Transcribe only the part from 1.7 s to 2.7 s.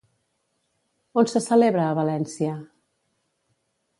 a València?